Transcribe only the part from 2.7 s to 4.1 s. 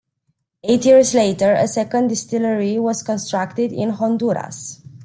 was constructed in